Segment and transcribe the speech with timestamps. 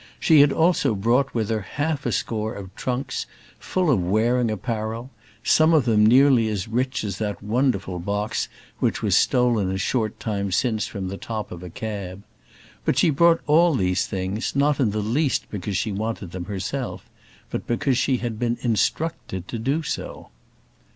[0.19, 3.27] She had also brought with her half a score of trunks,
[3.59, 5.11] full of wearing apparel;
[5.43, 8.47] some of them nearly as rich as that wonderful box
[8.79, 12.23] which was stolen a short time since from the top of a cab.
[12.83, 17.07] But she brought all these things, not in the least because she wanted them herself,
[17.51, 20.29] but because she had been instructed to do so.